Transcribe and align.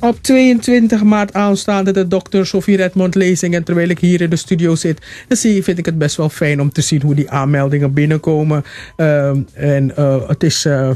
Op 0.00 0.22
22 0.22 1.02
maart 1.02 1.34
aanstaande 1.34 1.92
de 1.92 2.08
dokter 2.08 2.46
Sophie 2.46 2.76
Redmond 2.76 3.14
lezing. 3.14 3.54
En 3.54 3.64
terwijl 3.64 3.88
ik 3.88 3.98
hier 3.98 4.20
in 4.20 4.30
de 4.30 4.36
studio 4.36 4.74
zit, 4.74 5.06
dan 5.28 5.36
zie, 5.36 5.62
vind 5.62 5.78
ik 5.78 5.86
het 5.86 5.98
best 5.98 6.16
wel 6.16 6.28
fijn 6.28 6.60
om 6.60 6.72
te 6.72 6.80
zien 6.80 7.02
hoe 7.02 7.14
die 7.14 7.30
aanmeldingen 7.30 7.92
binnenkomen. 7.92 8.64
Ehm, 8.96 9.40
en 9.52 9.92
uh, 9.98 10.28
het 10.28 10.42
is 10.42 10.66
uh, 10.66 10.90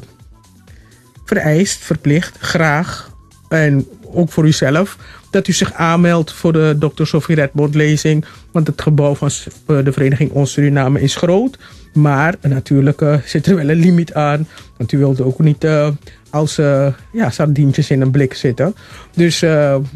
vereist, 1.24 1.78
verplicht, 1.78 2.38
graag. 2.38 3.10
En 3.48 3.86
ook 4.02 4.32
voor 4.32 4.46
uzelf 4.46 4.96
dat 5.32 5.48
u 5.48 5.52
zich 5.52 5.72
aanmeldt 5.72 6.32
voor 6.32 6.52
de 6.52 6.76
Dr. 6.78 7.04
Sophie 7.04 7.34
Redmond 7.34 7.74
lezing. 7.74 8.24
Want 8.50 8.66
het 8.66 8.82
gebouw 8.82 9.14
van 9.14 9.30
de 9.66 9.92
Vereniging 9.92 10.30
Ons 10.30 10.52
Suriname 10.52 11.00
is 11.00 11.16
groot. 11.16 11.58
Maar 11.92 12.34
natuurlijk 12.40 13.00
uh, 13.00 13.16
zit 13.24 13.46
er 13.46 13.56
wel 13.56 13.68
een 13.68 13.76
limiet 13.76 14.14
aan. 14.14 14.48
Want 14.76 14.92
u 14.92 14.98
wilt 14.98 15.20
ook 15.20 15.38
niet 15.38 15.64
uh, 15.64 15.88
als 16.30 16.58
uh, 16.58 16.86
ja, 17.12 17.30
sardientjes 17.30 17.90
in 17.90 18.00
een 18.00 18.10
blik 18.10 18.34
zitten. 18.34 18.74
Dus 19.14 19.40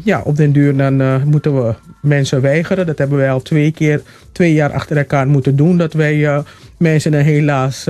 ja, 0.03 0.21
op 0.23 0.35
den 0.35 0.51
duur 0.51 0.77
dan 0.77 1.23
moeten 1.29 1.63
we 1.63 1.73
mensen 2.01 2.41
weigeren. 2.41 2.85
Dat 2.85 2.97
hebben 2.97 3.17
wij 3.17 3.31
al 3.31 3.41
twee 3.41 3.71
keer, 3.71 4.01
twee 4.31 4.53
jaar 4.53 4.73
achter 4.73 4.97
elkaar 4.97 5.27
moeten 5.27 5.55
doen. 5.55 5.77
Dat 5.77 5.93
wij 5.93 6.43
mensen 6.77 7.13
een 7.13 7.23
helaas 7.23 7.85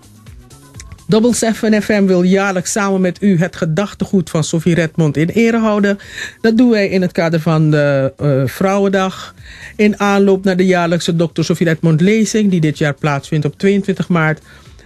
Double 1.09 1.35
7 1.35 1.83
FM 1.83 2.05
wil 2.05 2.23
jaarlijks 2.23 2.73
samen 2.73 3.01
met 3.01 3.23
u 3.23 3.39
het 3.39 3.57
gedachtegoed 3.57 4.31
van 4.31 4.45
Sophie 4.45 4.75
Redmond 4.75 5.17
in 5.17 5.29
ere 5.29 5.59
houden. 5.59 5.99
Dat 6.41 6.57
doen 6.57 6.71
wij 6.71 6.89
in 6.89 7.03
het 7.03 7.13
kader 7.13 7.41
van 7.41 7.71
de 7.71 8.13
uh, 8.23 8.43
Vrouwendag. 8.47 9.35
In 9.77 10.01
aanloop 10.01 10.45
naar 10.45 10.57
de 10.57 10.67
jaarlijkse 10.67 11.17
Dr. 11.17 11.43
Sophie 11.43 11.67
Redmond 11.67 12.01
lezing, 12.01 12.51
die 12.51 12.61
dit 12.61 12.79
jaar 12.79 12.95
plaatsvindt 12.95 13.47
op 13.47 13.59
22 13.59 14.09
maart, 14.09 14.43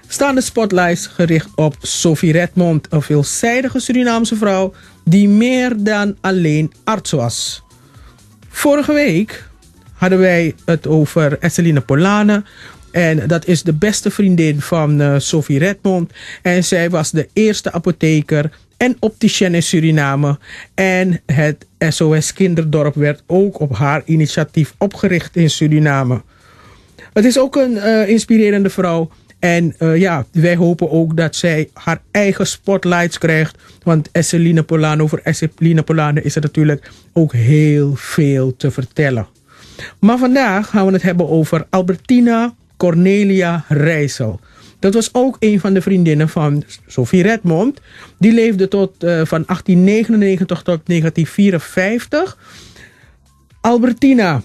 staan 0.08 0.34
de 0.34 0.40
spotlights 0.40 1.06
gericht 1.06 1.48
op 1.54 1.76
Sophie 1.80 2.32
Redmond, 2.32 2.86
een 2.90 3.02
veelzijdige 3.02 3.80
Surinaamse 3.80 4.36
vrouw 4.36 4.72
die 5.04 5.28
meer 5.28 5.72
dan 5.76 6.16
alleen 6.20 6.72
arts 6.84 7.10
was. 7.10 7.62
Vorige 8.48 8.92
week 8.92 9.48
hadden 10.02 10.18
wij 10.18 10.54
het 10.64 10.86
over 10.86 11.38
Esseline 11.38 11.80
Polane, 11.80 12.44
en 12.92 13.26
dat 13.26 13.46
is 13.46 13.62
de 13.62 13.72
beste 13.72 14.10
vriendin 14.10 14.60
van 14.60 15.00
uh, 15.00 15.14
Sophie 15.18 15.58
Redmond. 15.58 16.12
En 16.42 16.64
zij 16.64 16.90
was 16.90 17.10
de 17.10 17.28
eerste 17.32 17.72
apotheker 17.72 18.50
en 18.76 18.96
opticien 18.98 19.54
in 19.54 19.62
Suriname. 19.62 20.38
En 20.74 21.20
het 21.26 21.66
SOS 21.78 22.32
Kinderdorp 22.32 22.94
werd 22.94 23.22
ook 23.26 23.60
op 23.60 23.76
haar 23.76 24.02
initiatief 24.04 24.74
opgericht 24.78 25.36
in 25.36 25.50
Suriname. 25.50 26.22
Het 27.12 27.24
is 27.24 27.38
ook 27.38 27.56
een 27.56 27.72
uh, 27.72 28.08
inspirerende 28.08 28.70
vrouw. 28.70 29.10
En 29.38 29.74
uh, 29.78 29.96
ja, 29.96 30.26
wij 30.32 30.56
hopen 30.56 30.90
ook 30.90 31.16
dat 31.16 31.36
zij 31.36 31.68
haar 31.72 32.02
eigen 32.10 32.46
spotlights 32.46 33.18
krijgt. 33.18 33.56
Want 33.82 34.08
Esseline 34.12 34.62
Polano, 34.62 35.04
over 35.04 35.20
Esseline 35.22 35.82
Polano 35.82 36.20
is 36.22 36.34
er 36.34 36.42
natuurlijk 36.42 36.90
ook 37.12 37.32
heel 37.32 37.94
veel 37.94 38.56
te 38.56 38.70
vertellen. 38.70 39.26
Maar 39.98 40.18
vandaag 40.18 40.68
gaan 40.68 40.86
we 40.86 40.92
het 40.92 41.02
hebben 41.02 41.28
over 41.28 41.66
Albertina 41.70 42.54
Cornelia 42.82 43.64
Rijssel. 43.68 44.40
Dat 44.78 44.94
was 44.94 45.14
ook 45.14 45.36
een 45.38 45.60
van 45.60 45.74
de 45.74 45.82
vriendinnen 45.82 46.28
van 46.28 46.64
Sophie 46.86 47.22
Redmond. 47.22 47.80
Die 48.18 48.32
leefde 48.32 48.68
tot, 48.68 49.04
uh, 49.04 49.10
van 49.10 49.44
1899 49.46 50.62
tot 50.62 50.80
1954. 50.86 52.38
Albertina 53.60 54.42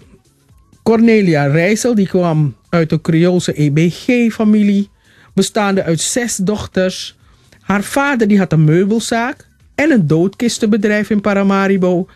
Cornelia 0.83 1.45
Rijssel 1.45 1.95
die 1.95 2.07
kwam 2.07 2.55
uit 2.69 2.89
de 2.89 3.01
Creoolse 3.01 3.53
EBG-familie. 3.53 4.89
Bestaande 5.33 5.83
uit 5.83 5.99
zes 5.99 6.35
dochters. 6.35 7.17
Haar 7.61 7.83
vader 7.83 8.27
die 8.27 8.37
had 8.37 8.51
een 8.51 8.63
meubelzaak 8.63 9.47
en 9.75 9.91
een 9.91 10.07
doodkistenbedrijf 10.07 11.09
in 11.09 11.21
Paramaribo. 11.21 12.07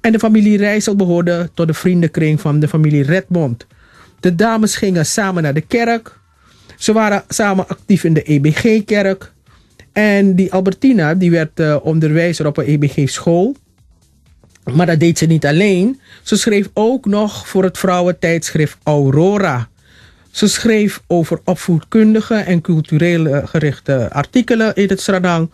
En 0.00 0.12
de 0.12 0.18
familie 0.18 0.56
Rijssel 0.56 0.96
behoorde 0.96 1.50
tot 1.54 1.66
de 1.66 1.74
vriendenkring 1.74 2.40
van 2.40 2.60
de 2.60 2.68
familie 2.68 3.02
Redmond. 3.02 3.66
De 4.20 4.34
dames 4.34 4.76
gingen 4.76 5.06
samen 5.06 5.42
naar 5.42 5.54
de 5.54 5.60
kerk. 5.60 6.18
Ze 6.76 6.92
waren 6.92 7.24
samen 7.28 7.68
actief 7.68 8.04
in 8.04 8.14
de 8.14 8.22
EBG-kerk. 8.22 9.32
En 9.92 10.34
die 10.34 10.52
Albertina 10.52 11.14
die 11.14 11.30
werd 11.30 11.60
uh, 11.60 11.76
onderwijzer 11.82 12.46
op 12.46 12.56
een 12.56 12.64
EBG-school. 12.64 13.56
Maar 14.74 14.86
dat 14.86 15.00
deed 15.00 15.18
ze 15.18 15.26
niet 15.26 15.46
alleen. 15.46 16.00
Ze 16.22 16.36
schreef 16.36 16.68
ook 16.72 17.06
nog 17.06 17.48
voor 17.48 17.64
het 17.64 17.78
vrouwentijdschrift 17.78 18.76
Aurora. 18.82 19.68
Ze 20.30 20.48
schreef 20.48 21.02
over 21.06 21.40
opvoedkundige 21.44 22.34
en 22.34 22.60
cultureel 22.60 23.46
gerichte 23.46 24.12
artikelen 24.12 24.74
in 24.74 24.88
het 24.88 25.00
Stradang. 25.00 25.50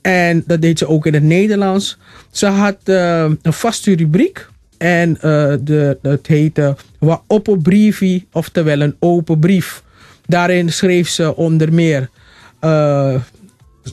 En 0.00 0.42
dat 0.46 0.60
deed 0.62 0.78
ze 0.78 0.88
ook 0.88 1.06
in 1.06 1.14
het 1.14 1.22
Nederlands. 1.22 1.98
Ze 2.30 2.46
had 2.46 2.76
uh, 2.84 3.30
een 3.42 3.52
vaste 3.52 3.96
rubriek 3.96 4.48
en 4.78 5.10
uh, 5.10 5.54
de, 5.60 5.98
het 6.02 6.26
heette 6.26 6.76
Wa 6.98 7.22
Briefie, 7.62 8.26
oftewel 8.32 8.80
een 8.80 8.96
open 8.98 9.38
brief. 9.38 9.82
Daarin 10.26 10.72
schreef 10.72 11.08
ze 11.08 11.36
onder 11.36 11.72
meer. 11.72 12.08
Uh, 12.60 13.14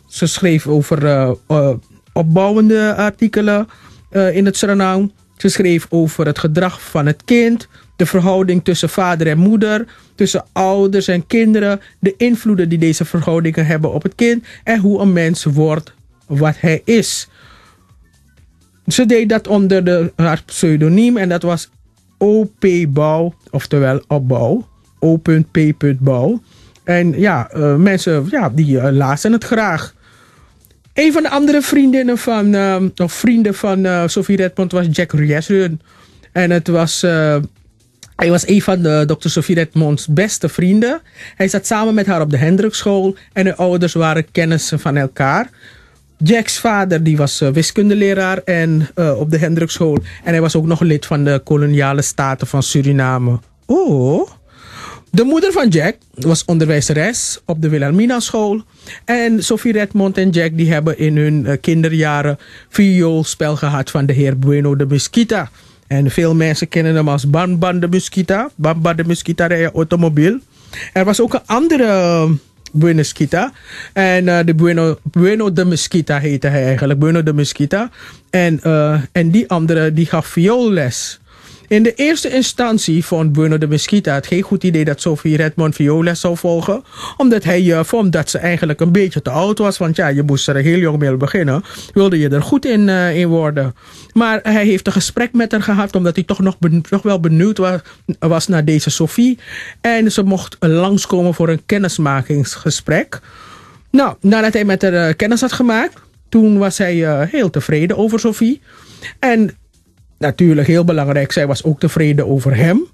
ze 0.07 0.27
schreef 0.27 0.67
over 0.67 1.03
uh, 1.03 1.69
opbouwende 2.13 2.95
artikelen 2.95 3.67
in 4.31 4.45
het 4.45 4.57
Suriname. 4.57 5.09
Ze 5.37 5.49
schreef 5.49 5.85
over 5.89 6.25
het 6.25 6.39
gedrag 6.39 6.81
van 6.81 7.05
het 7.05 7.23
kind, 7.25 7.67
de 7.95 8.05
verhouding 8.05 8.63
tussen 8.63 8.89
vader 8.89 9.27
en 9.27 9.37
moeder, 9.37 9.85
tussen 10.15 10.45
ouders 10.51 11.07
en 11.07 11.27
kinderen, 11.27 11.81
de 11.99 12.13
invloeden 12.17 12.69
die 12.69 12.77
deze 12.77 13.05
verhoudingen 13.05 13.65
hebben 13.65 13.93
op 13.93 14.03
het 14.03 14.15
kind 14.15 14.43
en 14.63 14.79
hoe 14.79 14.99
een 14.99 15.13
mens 15.13 15.43
wordt 15.43 15.93
wat 16.27 16.55
hij 16.59 16.81
is. 16.83 17.27
Ze 18.87 19.05
deed 19.05 19.29
dat 19.29 19.47
onder 19.47 19.83
de, 19.83 20.13
haar 20.15 20.41
pseudoniem 20.45 21.17
en 21.17 21.29
dat 21.29 21.41
was 21.41 21.69
O.P. 22.17 22.65
Bouw, 22.89 23.33
oftewel 23.51 24.03
opbouw. 24.07 24.67
O.P. 24.99 25.59
Bouw. 25.99 26.41
En 26.83 27.19
ja, 27.19 27.49
uh, 27.55 27.75
mensen 27.75 28.27
ja, 28.29 28.49
die 28.49 28.75
uh, 28.75 28.87
lazen 28.91 29.31
het 29.31 29.43
graag. 29.43 29.93
Een 30.93 31.13
van 31.13 31.23
de 31.23 31.29
andere 31.29 31.61
vriendinnen 31.61 32.17
van, 32.17 32.55
uh, 32.55 32.81
of 32.95 33.13
vrienden 33.13 33.55
van 33.55 34.09
Sophie 34.09 34.35
Redmond 34.35 34.71
was 34.71 34.87
Jack 34.91 35.11
Riesrun. 35.11 35.81
En 36.31 36.51
het 36.51 36.67
was, 36.67 37.01
hij 38.15 38.29
was 38.29 38.47
een 38.47 38.61
van 38.61 38.81
de 38.81 39.03
Dr. 39.07 39.29
Sophie 39.29 39.55
Redmonds 39.55 40.07
beste 40.07 40.49
vrienden. 40.49 41.01
Hij 41.35 41.47
zat 41.47 41.65
samen 41.65 41.93
met 41.93 42.05
haar 42.05 42.21
op 42.21 42.29
de 42.29 42.37
Hendrikschool 42.37 43.15
en 43.33 43.45
hun 43.45 43.55
ouders 43.55 43.93
waren 43.93 44.31
kennissen 44.31 44.79
van 44.79 44.97
elkaar. 44.97 45.49
Jack's 46.27 46.59
vader 46.59 47.03
die 47.03 47.17
was 47.17 47.41
uh, 47.41 47.49
wiskundeleraar 47.49 48.37
en, 48.37 48.87
uh, 48.95 49.19
op 49.19 49.31
de 49.31 49.37
Hendrikschool. 49.37 49.97
En 50.23 50.31
hij 50.31 50.41
was 50.41 50.55
ook 50.55 50.65
nog 50.65 50.81
lid 50.81 51.05
van 51.05 51.23
de 51.23 51.41
koloniale 51.43 52.01
staten 52.01 52.47
van 52.47 52.63
Suriname. 52.63 53.39
Oh. 53.65 54.29
De 55.11 55.23
moeder 55.23 55.51
van 55.51 55.67
Jack 55.67 55.95
was 56.13 56.45
onderwijzeres 56.45 57.41
op 57.45 57.61
de 57.61 57.69
Wilhelmina 57.69 58.19
school. 58.19 58.63
En 59.05 59.43
Sophie 59.43 59.71
Redmond 59.71 60.17
en 60.17 60.29
Jack 60.29 60.57
die 60.57 60.71
hebben 60.71 60.97
in 60.97 61.17
hun 61.17 61.45
uh, 61.45 61.53
kinderjaren 61.61 62.37
vioolspel 62.69 63.55
gehad 63.55 63.91
van 63.91 64.05
de 64.05 64.13
heer 64.13 64.39
Bueno 64.39 64.75
de 64.75 64.85
Mesquita. 64.85 65.49
En 65.87 66.11
veel 66.11 66.35
mensen 66.35 66.67
kennen 66.67 66.95
hem 66.95 67.09
als 67.09 67.29
Ban 67.29 67.59
de 67.59 67.87
Mesquita. 67.89 68.49
Bamba 68.55 68.93
de 68.93 69.03
Mesquita 69.05 69.47
rijden 69.47 69.71
automobiel. 69.73 70.39
Er 70.93 71.05
was 71.05 71.21
ook 71.21 71.33
een 71.33 71.45
andere 71.45 72.27
Bueno 72.75 72.95
Mesquita. 72.95 73.53
En 73.93 74.27
uh, 74.27 74.43
de 74.45 74.53
Bueno, 74.53 74.99
bueno 75.03 75.53
de 75.53 75.65
Mesquita 75.65 76.19
heette 76.19 76.47
hij 76.47 76.65
eigenlijk. 76.65 76.99
Bueno 76.99 77.23
de 77.23 77.33
Mesquita. 77.33 77.89
En, 78.29 78.59
uh, 78.63 79.01
en 79.11 79.31
die 79.31 79.49
andere 79.49 79.93
die 79.93 80.05
gaf 80.05 80.27
vioolles. 80.27 81.19
In 81.67 81.83
de 81.83 81.93
eerste 81.93 82.29
instantie 82.29 83.05
vond 83.05 83.31
Bruno 83.31 83.57
de 83.57 83.67
Mesquita 83.67 84.13
het 84.13 84.27
geen 84.27 84.41
goed 84.41 84.63
idee 84.63 84.85
dat 84.85 85.01
Sophie 85.01 85.37
Redmond 85.37 85.75
vioolles 85.75 86.19
zou 86.19 86.37
volgen. 86.37 86.83
Omdat 87.17 87.43
hij 87.43 87.61
uh, 87.61 87.83
vond 87.83 88.11
dat 88.11 88.29
ze 88.29 88.37
eigenlijk 88.37 88.79
een 88.79 88.91
beetje 88.91 89.21
te 89.21 89.29
oud 89.29 89.57
was. 89.57 89.77
Want 89.77 89.95
ja, 89.95 90.07
je 90.07 90.23
moest 90.23 90.47
er 90.47 90.55
heel 90.55 90.77
jong 90.77 90.97
mee 90.99 91.17
beginnen. 91.17 91.63
Wilde 91.93 92.19
je 92.19 92.29
er 92.29 92.41
goed 92.41 92.65
in, 92.65 92.87
uh, 92.87 93.17
in 93.17 93.27
worden. 93.27 93.75
Maar 94.13 94.39
hij 94.43 94.65
heeft 94.65 94.87
een 94.87 94.93
gesprek 94.93 95.33
met 95.33 95.51
haar 95.51 95.61
gehad. 95.61 95.95
Omdat 95.95 96.15
hij 96.15 96.23
toch 96.23 96.39
nog 96.89 97.01
wel 97.01 97.19
benieuwd 97.19 97.59
was, 98.19 98.47
naar 98.47 98.65
deze 98.65 98.89
Sophie. 98.89 99.39
En 99.81 100.11
ze 100.11 100.23
mocht 100.23 100.55
langskomen 100.59 101.33
voor 101.33 101.49
een 101.49 101.65
kennismakingsgesprek. 101.65 103.19
Nou, 103.91 104.15
nadat 104.21 104.53
hij 104.53 104.65
met 104.65 104.81
haar 104.81 105.07
uh, 105.07 105.15
kennis 105.15 105.41
had 105.41 105.51
gemaakt. 105.53 105.93
Toen 106.29 106.57
was 106.57 106.77
hij 106.77 107.27
heel 107.29 107.49
tevreden 107.49 107.97
over 107.97 108.19
Sophie. 108.19 108.61
En 109.19 109.57
natuurlijk 110.17 110.67
heel 110.67 110.83
belangrijk, 110.83 111.31
zij 111.31 111.47
was 111.47 111.63
ook 111.63 111.79
tevreden 111.79 112.27
over 112.27 112.55
hem. 112.55 112.87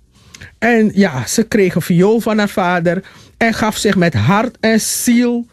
En 0.59 0.91
ja, 0.93 1.27
ze 1.27 1.43
kreeg 1.43 1.75
een 1.75 1.81
viool 1.81 2.19
van 2.19 2.37
haar 2.37 2.49
vader 2.49 3.03
en 3.37 3.53
gaf 3.53 3.77
zich 3.77 3.95
met 3.95 4.13
hart 4.13 4.57
en 4.59 4.81
ziel 4.81 5.45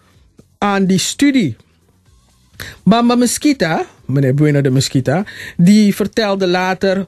aan 0.59 0.85
die 0.85 0.99
studie. 0.99 1.56
Mama 2.82 3.15
Mesquita, 3.15 3.85
meneer 4.06 4.35
Bueno 4.35 4.61
de 4.61 4.70
Mesquita, 4.70 5.25
die 5.56 5.94
vertelde 5.94 6.47
later 6.47 7.06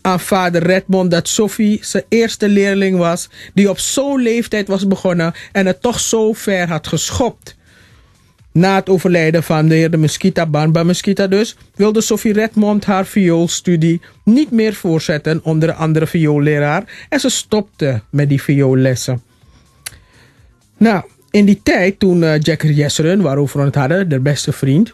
aan 0.00 0.20
vader 0.20 0.62
Redmond 0.62 1.10
dat 1.10 1.28
Sophie 1.28 1.78
zijn 1.82 2.04
eerste 2.08 2.48
leerling 2.48 2.96
was 2.96 3.28
die 3.54 3.70
op 3.70 3.78
zo'n 3.78 4.22
leeftijd 4.22 4.68
was 4.68 4.86
begonnen 4.86 5.32
en 5.52 5.66
het 5.66 5.82
toch 5.82 6.00
zo 6.00 6.32
ver 6.32 6.68
had 6.68 6.86
geschopt. 6.86 7.56
Na 8.52 8.74
het 8.74 8.88
overlijden 8.88 9.42
van 9.42 9.68
de 9.68 9.74
heer 9.74 9.90
de 9.90 9.96
Mesquita, 9.96 10.46
Banba 10.46 10.82
Mesquita 10.82 11.26
dus, 11.26 11.56
wilde 11.74 12.00
Sophie 12.00 12.32
Redmond 12.32 12.84
haar 12.84 13.06
vioolstudie 13.06 14.00
niet 14.24 14.50
meer 14.50 14.74
voortzetten 14.74 15.40
onder 15.42 15.68
een 15.68 15.74
andere 15.74 16.06
vioolleraar 16.06 17.06
en 17.08 17.20
ze 17.20 17.28
stopte 17.28 18.00
met 18.10 18.28
die 18.28 18.42
vioollessen. 18.42 19.22
Nou, 20.76 21.02
in 21.30 21.44
die 21.44 21.60
tijd 21.62 21.98
toen 21.98 22.22
uh, 22.22 22.38
Jack 22.38 22.62
Jesseren, 22.62 23.20
waarover 23.20 23.58
we 23.58 23.64
het 23.64 23.74
hadden, 23.74 24.08
de 24.08 24.20
beste 24.20 24.52
vriend, 24.52 24.92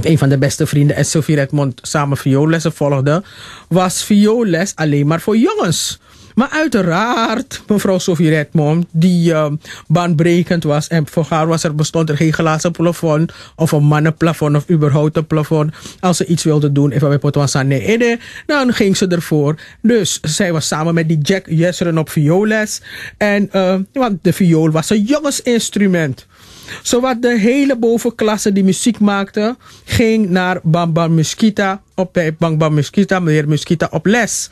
een 0.00 0.18
van 0.18 0.28
de 0.28 0.38
beste 0.38 0.66
vrienden 0.66 0.96
en 0.96 1.04
Sophie 1.04 1.34
Redmond 1.34 1.80
samen 1.82 2.16
vioollessen 2.16 2.72
volgden, 2.72 3.24
was 3.68 4.04
vioolles 4.04 4.72
alleen 4.74 5.06
maar 5.06 5.20
voor 5.20 5.36
jongens. 5.36 5.98
Maar 6.34 6.48
uiteraard, 6.50 7.62
mevrouw 7.66 7.98
Sophie 7.98 8.28
Redmond, 8.28 8.86
die 8.90 9.30
uh, 9.30 9.46
baanbrekend 9.86 10.64
was. 10.64 10.88
En 10.88 11.06
voor 11.06 11.26
haar 11.28 11.46
was 11.46 11.64
er, 11.64 11.74
bestond 11.74 12.08
er 12.08 12.16
geen 12.16 12.32
glazen 12.32 12.70
plafond 12.70 13.32
of 13.56 13.72
een 13.72 13.84
mannenplafond 13.84 14.56
of 14.56 14.70
überhaupt 14.70 15.16
een 15.16 15.26
plafond. 15.26 15.72
Als 16.00 16.16
ze 16.16 16.26
iets 16.26 16.42
wilde 16.42 16.72
doen, 16.72 16.90
even 16.90 17.08
bij 17.08 17.18
Potwansan 17.18 17.66
nee, 17.66 18.18
dan 18.46 18.72
ging 18.72 18.96
ze 18.96 19.06
ervoor. 19.06 19.54
Dus 19.82 20.18
zij 20.22 20.52
was 20.52 20.66
samen 20.66 20.94
met 20.94 21.08
die 21.08 21.18
Jack 21.18 21.46
Jesseren 21.48 21.98
op 21.98 22.10
vioolles. 22.10 22.82
En, 23.16 23.48
uh, 23.52 23.74
want 23.92 24.18
de 24.22 24.32
viool 24.32 24.70
was 24.70 24.90
een 24.90 25.02
jongensinstrument. 25.02 26.26
Zowat 26.82 27.22
de 27.22 27.38
hele 27.38 27.76
bovenklasse 27.76 28.52
die 28.52 28.64
muziek 28.64 28.98
maakte, 28.98 29.56
ging 29.84 30.28
naar 30.28 30.60
Bambam 30.62 31.14
Muskita 31.14 31.82
op 31.94 32.12
bij 32.12 32.34
Bambam 32.34 32.74
Muskita, 32.74 33.18
meneer 33.20 33.48
Muskita 33.48 33.88
op 33.90 34.06
les. 34.06 34.50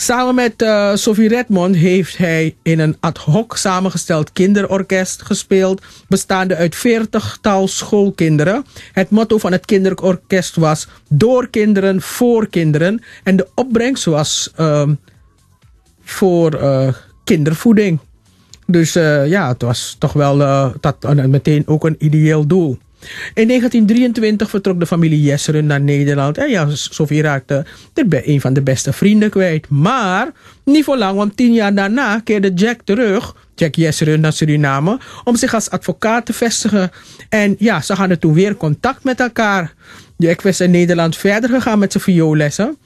Samen 0.00 0.34
met 0.34 0.62
uh, 0.62 0.94
Sophie 0.94 1.28
Redmond 1.28 1.76
heeft 1.76 2.16
hij 2.16 2.56
in 2.62 2.78
een 2.78 2.96
ad 3.00 3.18
hoc 3.18 3.56
samengesteld 3.56 4.32
kinderorkest 4.32 5.22
gespeeld, 5.22 5.82
bestaande 6.08 6.56
uit 6.56 6.76
veertigtal 6.76 7.68
schoolkinderen. 7.68 8.64
Het 8.92 9.10
motto 9.10 9.38
van 9.38 9.52
het 9.52 9.64
kinderorkest 9.64 10.56
was 10.56 10.88
door 11.08 11.48
kinderen, 11.48 12.02
voor 12.02 12.48
kinderen. 12.48 13.02
En 13.22 13.36
de 13.36 13.48
opbrengst 13.54 14.04
was 14.04 14.52
uh, 14.60 14.88
voor 16.02 16.60
uh, 16.60 16.88
kindervoeding. 17.24 17.98
Dus 18.70 18.96
uh, 18.96 19.28
ja, 19.28 19.48
het 19.48 19.62
was 19.62 19.96
toch 19.98 20.12
wel 20.12 20.40
uh, 20.40 20.70
dat, 20.80 21.26
meteen 21.26 21.62
ook 21.66 21.84
een 21.84 21.96
ideeel 21.98 22.46
doel. 22.46 22.78
In 23.34 23.46
1923 23.48 24.50
vertrok 24.50 24.80
de 24.80 24.86
familie 24.86 25.22
Jesseren 25.22 25.66
naar 25.66 25.80
Nederland. 25.80 26.38
En 26.38 26.50
ja, 26.50 26.68
Sofie 26.70 27.22
raakte 27.22 27.64
bij 28.06 28.22
een 28.24 28.40
van 28.40 28.52
de 28.52 28.62
beste 28.62 28.92
vrienden 28.92 29.30
kwijt. 29.30 29.68
Maar 29.68 30.30
niet 30.64 30.84
voor 30.84 30.96
lang, 30.96 31.16
want 31.16 31.36
tien 31.36 31.52
jaar 31.52 31.74
daarna 31.74 32.20
keerde 32.24 32.52
Jack 32.54 32.80
terug. 32.84 33.34
Jack 33.54 33.74
Jesseren 33.74 34.20
naar 34.20 34.32
Suriname. 34.32 34.98
Om 35.24 35.36
zich 35.36 35.54
als 35.54 35.70
advocaat 35.70 36.26
te 36.26 36.32
vestigen. 36.32 36.90
En 37.28 37.56
ja, 37.58 37.80
ze 37.80 37.92
hadden 37.92 38.18
toen 38.18 38.34
weer 38.34 38.56
contact 38.56 39.04
met 39.04 39.20
elkaar. 39.20 39.74
Jack 40.16 40.42
was 40.42 40.60
in 40.60 40.70
Nederland 40.70 41.16
verder 41.16 41.50
gegaan 41.50 41.78
met 41.78 41.92
zijn 41.92 42.04
vioollessen. 42.04 42.76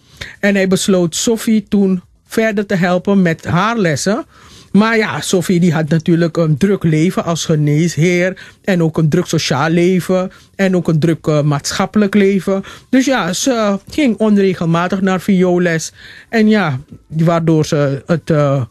En 0.40 0.55
hij 0.55 0.69
besloot 0.69 1.17
Sophie 1.17 1.67
toen 1.69 2.02
verder 2.26 2.67
te 2.67 2.75
helpen 2.75 3.23
met 3.23 3.44
haar 3.44 3.79
lessen. 3.79 4.25
Maar 4.72 4.96
ja, 4.96 5.20
Sophie 5.20 5.60
die 5.60 5.72
had 5.72 5.88
natuurlijk 5.88 6.36
een 6.36 6.56
druk 6.56 6.82
leven 6.82 7.24
als 7.24 7.44
geneesheer. 7.44 8.56
En 8.64 8.82
ook 8.82 8.98
een 8.98 9.08
druk 9.08 9.26
sociaal 9.26 9.69
leven. 9.69 10.32
En 10.54 10.76
ook 10.76 10.88
een 10.88 10.98
druk 10.98 11.26
uh, 11.26 11.42
maatschappelijk 11.42 12.14
leven. 12.14 12.62
Dus 12.88 13.04
ja, 13.04 13.32
ze 13.32 13.78
ging 13.90 14.16
onregelmatig 14.19 15.00
naar 15.00 15.20
vioolles. 15.20 15.92
En 16.28 16.48
ja, 16.48 16.78
waardoor 17.06 17.66
ze 17.66 18.02
het 18.06 18.30
uh, 18.30 18.64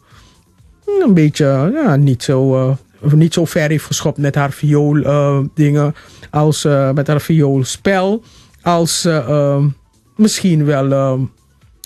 een 1.00 1.14
beetje 1.14 1.70
ja, 1.74 1.96
niet, 1.96 2.22
zo, 2.22 2.68
uh, 3.02 3.12
niet 3.12 3.34
zo 3.34 3.44
ver 3.44 3.68
heeft 3.68 3.84
geschopt 3.84 4.18
met 4.18 4.34
haar 4.34 4.52
viool 4.52 5.02
dingen. 5.54 5.94
Als 6.30 6.64
met 6.94 7.06
haar 7.06 7.20
vioolspel. 7.20 8.22
Als 8.62 9.08
misschien 10.16 10.64
wel 10.64 11.28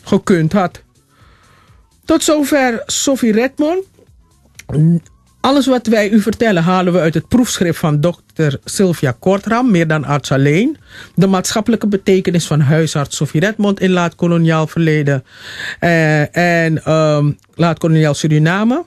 gekund 0.04 0.52
had. 0.52 0.82
Tot 2.04 2.22
zover 2.22 2.82
Sophie 2.86 3.32
Redmond. 3.32 3.84
Alles 5.40 5.66
wat 5.66 5.86
wij 5.86 6.10
u 6.10 6.20
vertellen 6.20 6.62
halen 6.62 6.92
we 6.92 6.98
uit 6.98 7.14
het 7.14 7.28
proefschrift 7.28 7.78
van 7.78 8.00
dokter 8.00 8.58
Sylvia 8.64 9.16
Kortram, 9.18 9.70
meer 9.70 9.86
dan 9.86 10.04
arts 10.04 10.32
alleen. 10.32 10.76
De 11.14 11.26
maatschappelijke 11.26 11.86
betekenis 11.86 12.46
van 12.46 12.60
huisarts 12.60 13.16
Sophie 13.16 13.40
Redmond 13.40 13.80
in 13.80 13.90
laat-koloniaal 13.90 14.66
verleden 14.66 15.24
uh, 15.80 16.36
en 16.36 16.92
um, 16.92 17.38
laat-koloniaal 17.54 18.14
Suriname. 18.14 18.84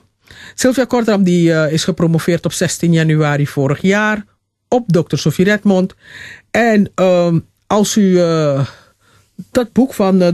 Sylvia 0.54 0.84
Kortram 0.84 1.22
die, 1.22 1.50
uh, 1.50 1.72
is 1.72 1.84
gepromoveerd 1.84 2.44
op 2.44 2.52
16 2.52 2.92
januari 2.92 3.46
vorig 3.46 3.80
jaar 3.80 4.24
op 4.68 4.92
dokter 4.92 5.18
Sophie 5.18 5.44
Redmond. 5.44 5.94
En 6.50 6.90
um, 6.94 7.46
als 7.66 7.96
u 7.96 8.02
uh, 8.02 8.66
dat 9.50 9.72
boek 9.72 9.94
van, 9.94 10.22
uh, 10.22 10.28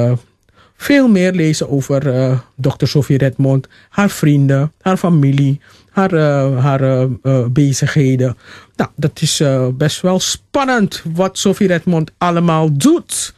veel 0.76 1.08
meer 1.08 1.32
lezen 1.32 1.68
over 1.68 2.06
uh, 2.06 2.38
Dr. 2.56 2.86
Sophie 2.86 3.18
Redmond, 3.18 3.68
haar 3.88 4.10
vrienden, 4.10 4.72
haar 4.80 4.96
familie, 4.96 5.60
haar, 5.90 6.14
haar 6.60 7.08
bezigheden. 7.50 8.36
Nou, 8.76 8.90
dat 8.96 9.20
is 9.20 9.42
best 9.74 10.00
wel 10.00 10.20
spannend 10.20 11.02
wat 11.14 11.38
Sophie 11.38 11.66
Redmond 11.66 12.10
allemaal 12.18 12.76
doet. 12.76 13.34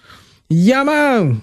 Ja 0.46 0.82
man! 0.82 1.42